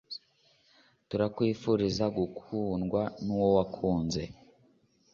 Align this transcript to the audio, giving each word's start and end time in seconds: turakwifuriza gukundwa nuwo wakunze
turakwifuriza 1.09 2.05
gukundwa 2.17 3.01
nuwo 3.23 3.47
wakunze 3.57 4.23